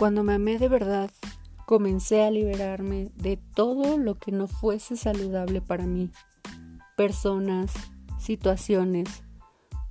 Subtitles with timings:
[0.00, 1.10] Cuando me amé de verdad,
[1.66, 6.10] comencé a liberarme de todo lo que no fuese saludable para mí.
[6.96, 7.70] Personas,
[8.18, 9.22] situaciones,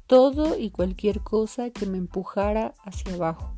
[0.07, 3.53] todo y cualquier cosa que me empujara hacia abajo.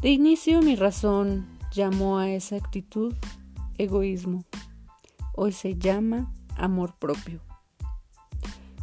[0.00, 3.14] De inicio mi razón llamó a esa actitud
[3.76, 4.46] egoísmo.
[5.34, 7.42] Hoy se llama amor propio.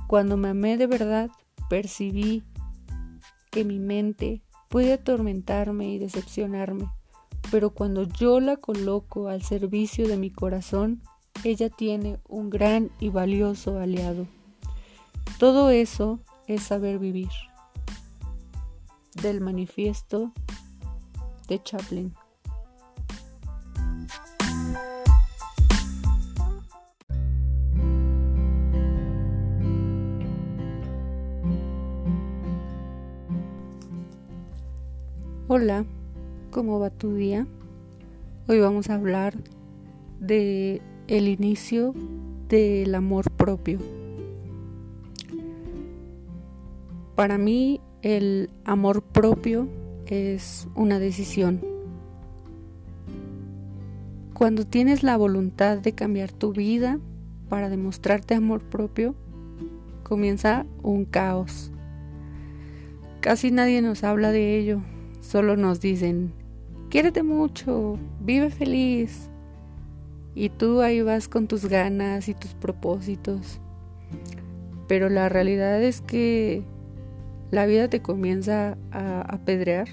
[0.06, 1.32] Cuando me amé de verdad,
[1.68, 2.44] percibí
[3.50, 6.90] que mi mente puede atormentarme y decepcionarme,
[7.52, 11.02] pero cuando yo la coloco al servicio de mi corazón,
[11.44, 14.28] ella tiene un gran y valioso aliado.
[15.40, 17.30] Todo eso es saber vivir.
[19.22, 20.32] Del manifiesto
[21.50, 22.16] de Chaplin.
[35.54, 35.84] Hola,
[36.50, 37.46] ¿cómo va tu día?
[38.48, 39.34] Hoy vamos a hablar
[40.22, 41.94] de el inicio
[42.48, 43.80] del amor propio.
[47.16, 49.68] Para mí el amor propio
[50.06, 51.60] es una decisión.
[54.34, 56.98] Cuando tienes la voluntad de cambiar tu vida
[57.50, 59.16] para demostrarte amor propio,
[60.04, 61.74] comienza un caos.
[63.20, 64.82] Casi nadie nos habla de ello
[65.32, 66.34] Solo nos dicen,
[66.90, 69.30] quiérete mucho, vive feliz.
[70.36, 73.62] Y tú ahí vas con tus ganas y tus propósitos.
[74.90, 76.64] Pero la realidad es que
[77.50, 79.88] la vida te comienza a apedrear.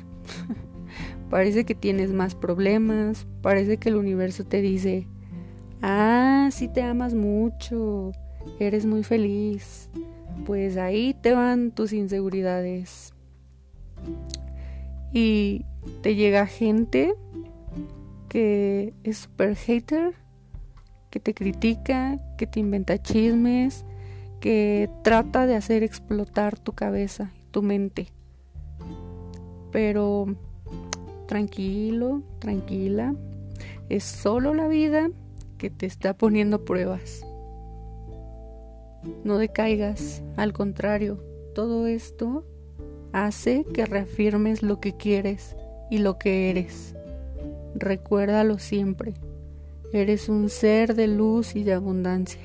[1.31, 5.07] parece que tienes más problemas, parece que el universo te dice,
[5.83, 8.11] ah, sí te amas mucho,
[8.59, 9.89] eres muy feliz.
[10.45, 13.15] Pues ahí te van tus inseguridades
[15.13, 15.65] y
[16.03, 17.15] te llega gente
[18.29, 20.15] que es super hater,
[21.11, 23.85] que te critica, que te inventa chismes,
[24.41, 28.09] que trata de hacer explotar tu cabeza, tu mente.
[29.73, 30.27] Pero
[31.27, 33.15] tranquilo, tranquila,
[33.89, 35.11] es solo la vida
[35.57, 37.25] que te está poniendo pruebas.
[39.25, 41.23] No decaigas, al contrario,
[41.55, 42.45] todo esto
[43.13, 45.57] hace que reafirmes lo que quieres
[45.91, 46.95] y lo que eres.
[47.75, 49.15] Recuérdalo siempre.
[49.93, 52.43] Eres un ser de luz y de abundancia.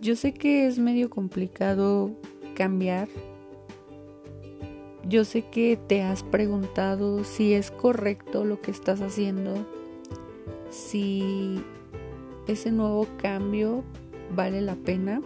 [0.00, 2.10] Yo sé que es medio complicado
[2.54, 3.08] cambiar
[5.06, 9.66] yo sé que te has preguntado si es correcto lo que estás haciendo,
[10.70, 11.62] si
[12.46, 13.84] ese nuevo cambio
[14.34, 15.20] vale la pena,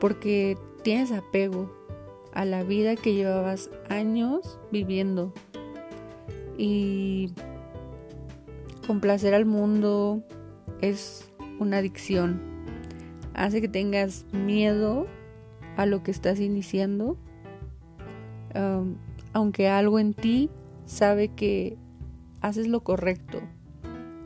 [0.00, 1.70] porque tienes apego
[2.32, 5.32] a la vida que llevabas años viviendo
[6.56, 7.32] y
[8.86, 10.22] complacer al mundo
[10.80, 12.40] es una adicción.
[13.34, 15.06] Hace que tengas miedo
[15.76, 17.16] a lo que estás iniciando
[19.32, 20.50] aunque algo en ti
[20.86, 21.76] sabe que
[22.40, 23.40] haces lo correcto,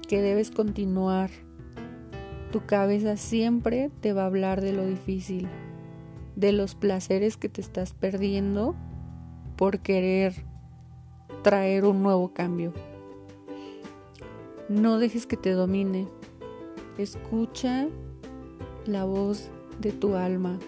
[0.08, 1.30] que debes continuar,
[2.50, 5.48] tu cabeza siempre te va a hablar de lo difícil,
[6.36, 8.74] de los placeres que te estás perdiendo
[9.56, 10.34] por querer
[11.42, 12.72] traer un nuevo cambio.
[14.68, 16.06] No dejes que te domine.
[16.98, 17.88] Escucha
[18.86, 19.50] la voz
[19.80, 20.58] de tu alma,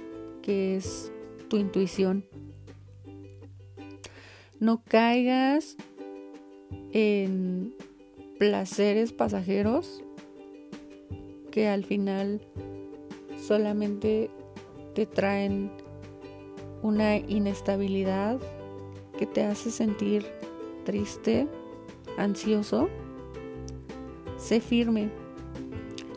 [0.42, 1.12] que es
[1.48, 2.24] tu intuición.
[4.64, 5.76] No caigas
[6.92, 7.74] en
[8.38, 10.02] placeres pasajeros
[11.50, 12.40] que al final
[13.36, 14.30] solamente
[14.94, 15.70] te traen
[16.82, 18.40] una inestabilidad
[19.18, 20.24] que te hace sentir
[20.86, 21.46] triste,
[22.16, 22.88] ansioso.
[24.38, 25.10] Sé firme.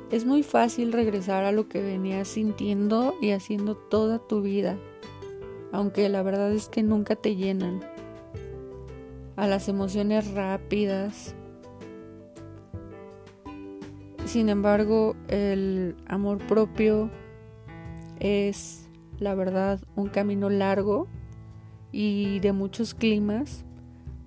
[0.09, 4.77] Es muy fácil regresar a lo que venías sintiendo y haciendo toda tu vida,
[5.73, 7.96] aunque la verdad es que nunca te llenan
[9.37, 11.35] a las emociones rápidas.
[14.25, 17.09] Sin embargo, el amor propio
[18.19, 18.89] es,
[19.19, 21.07] la verdad, un camino largo
[21.93, 23.63] y de muchos climas,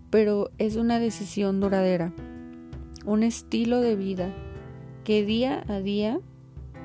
[0.09, 2.15] pero es una decisión duradera,
[3.05, 4.33] un estilo de vida
[5.05, 6.21] que día a día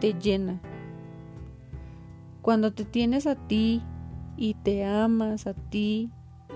[0.01, 0.61] te llena.
[2.41, 3.81] Cuando te tienes a ti
[4.35, 6.09] y te amas a ti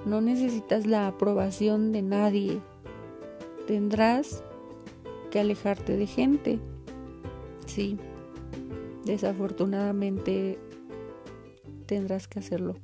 [0.06, 2.60] no necesitas la aprobación de nadie.
[3.68, 4.44] Tendrás
[5.30, 6.60] que alejarte de gente.
[7.66, 7.98] Sí,
[9.06, 10.58] desafortunadamente
[11.86, 12.76] tendrás que hacerlo.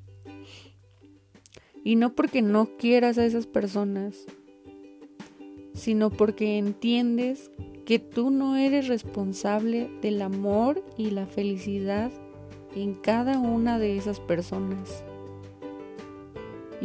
[1.84, 4.26] Y no porque no quieras a esas personas,
[5.74, 7.52] sino porque entiendes
[7.86, 12.12] que tú no eres responsable del amor y la felicidad
[12.76, 15.04] en cada una de esas personas.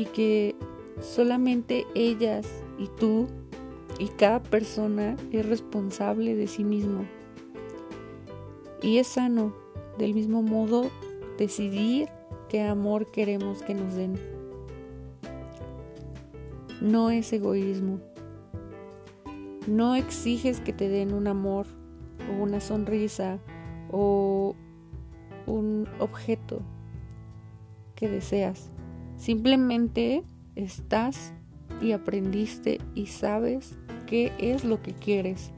[0.00, 0.56] Y que
[1.02, 2.46] solamente ellas
[2.78, 3.26] y tú
[3.98, 7.04] y cada persona es responsable de sí mismo.
[8.80, 9.52] Y es sano,
[9.98, 10.90] del mismo modo,
[11.36, 12.08] decidir
[12.48, 14.14] qué amor queremos que nos den.
[16.80, 18.00] No es egoísmo.
[19.66, 21.66] No exiges que te den un amor
[22.26, 23.38] o una sonrisa
[23.92, 24.56] o
[25.46, 26.62] un objeto
[27.96, 28.70] que deseas.
[29.20, 30.24] Simplemente
[30.54, 31.34] estás
[31.82, 35.52] y aprendiste y sabes qué es lo que quieres.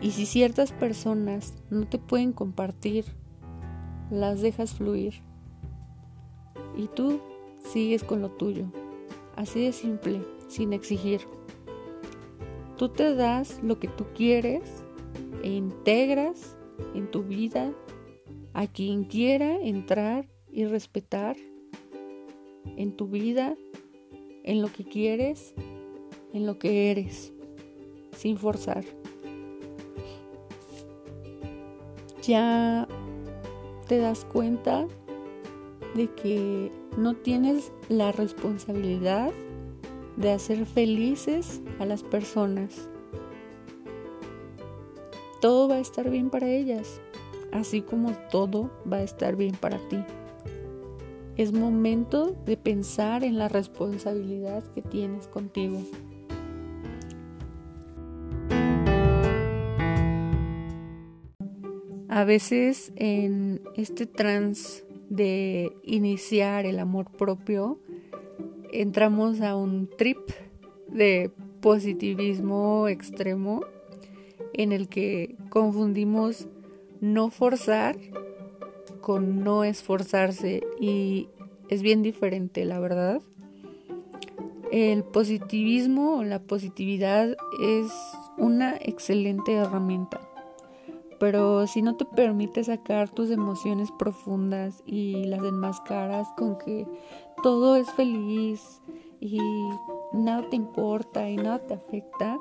[0.00, 3.04] Y si ciertas personas no te pueden compartir,
[4.10, 5.14] las dejas fluir.
[6.76, 7.20] Y tú
[7.72, 8.66] sigues con lo tuyo.
[9.36, 11.20] Así de simple, sin exigir.
[12.76, 14.82] Tú te das lo que tú quieres
[15.44, 16.56] e integras
[16.96, 17.72] en tu vida
[18.54, 21.36] a quien quiera entrar y respetar
[22.76, 23.56] en tu vida
[24.44, 25.54] en lo que quieres,
[26.32, 27.32] en lo que eres,
[28.16, 28.84] sin forzar.
[32.22, 32.86] Ya
[33.88, 34.86] te das cuenta
[35.94, 39.32] de que no tienes la responsabilidad
[40.16, 42.88] de hacer felices a las personas.
[45.40, 47.00] Todo va a estar bien para ellas,
[47.52, 49.98] así como todo va a estar bien para ti.
[51.36, 55.80] Es momento de pensar en la responsabilidad que tienes contigo.
[62.08, 67.80] A veces en este trance de iniciar el amor propio,
[68.72, 70.18] entramos a un trip
[70.86, 73.62] de positivismo extremo
[74.52, 76.46] en el que confundimos
[77.00, 77.96] no forzar
[79.04, 81.28] con no esforzarse y
[81.68, 83.20] es bien diferente, la verdad.
[84.72, 87.92] El positivismo o la positividad es
[88.38, 90.22] una excelente herramienta,
[91.20, 96.86] pero si no te permite sacar tus emociones profundas y las enmascaras con que
[97.42, 98.80] todo es feliz
[99.20, 99.38] y
[100.14, 102.38] nada te importa y nada te afecta,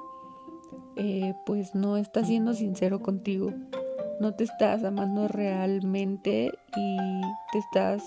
[0.96, 3.52] eh, pues no estás siendo sincero contigo
[4.20, 7.22] no te estás amando realmente y
[7.52, 8.04] te estás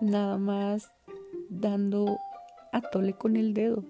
[0.00, 0.90] nada más
[1.48, 2.18] dando
[2.72, 3.84] a tole con el dedo.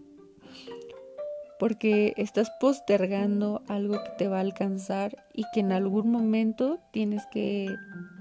[1.59, 7.27] Porque estás postergando algo que te va a alcanzar y que en algún momento tienes
[7.27, 7.67] que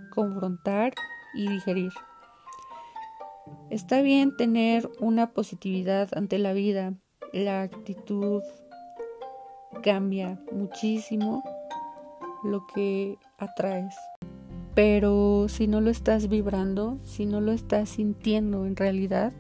[0.10, 0.94] confrontar
[1.36, 1.92] y digerir.
[3.70, 6.94] Está bien tener una positividad ante la vida.
[7.32, 8.42] La actitud
[9.84, 11.44] cambia muchísimo
[12.48, 13.96] lo que atraes.
[14.74, 19.34] Pero si no lo estás vibrando, si no lo estás sintiendo en realidad,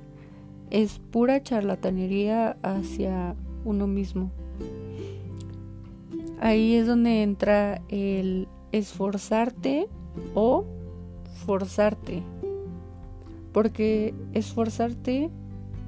[0.70, 4.32] es pura charlatanería hacia uno mismo.
[6.39, 9.88] Ahí es donde entra el esforzarte
[10.34, 10.65] o
[11.46, 12.24] forzarte.
[13.53, 15.32] Porque esforzarte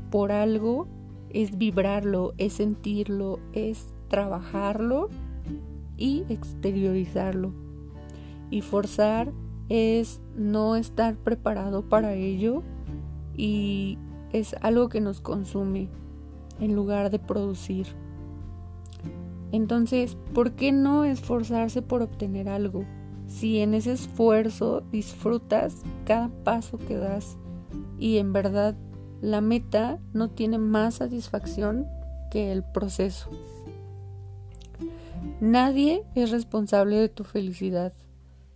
[0.09, 0.87] por algo
[1.29, 5.09] es vibrarlo, es sentirlo, es trabajarlo
[5.99, 7.53] y exteriorizarlo.
[8.49, 9.31] Y forzar
[9.67, 12.63] es no estar preparado para ello
[13.37, 13.99] y
[14.33, 15.89] es algo que nos consume
[16.59, 17.87] en lugar de producir.
[19.51, 22.85] Entonces, ¿por qué no esforzarse por obtener algo?
[23.27, 27.37] Si en ese esfuerzo disfrutas cada paso que das
[27.99, 28.75] y en verdad
[29.21, 31.87] la meta no tiene más satisfacción
[32.31, 33.29] que el proceso.
[35.41, 37.93] Nadie es responsable de tu felicidad.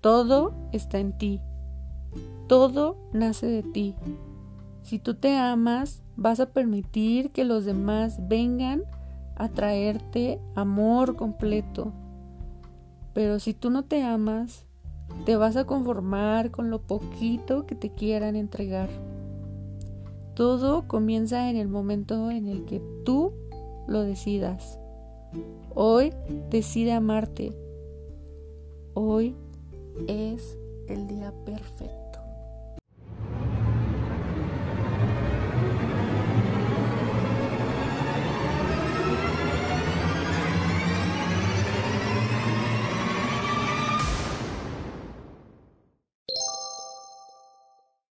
[0.01, 1.39] Todo está en ti.
[2.47, 3.95] Todo nace de ti.
[4.81, 8.83] Si tú te amas, vas a permitir que los demás vengan
[9.35, 11.93] a traerte amor completo.
[13.13, 14.65] Pero si tú no te amas,
[15.25, 18.89] te vas a conformar con lo poquito que te quieran entregar.
[20.33, 23.31] Todo comienza en el momento en el que tú
[23.87, 24.79] lo decidas.
[25.75, 26.13] Hoy
[26.49, 27.51] decide amarte.
[28.93, 29.35] Hoy
[30.07, 32.12] es el día perfecto.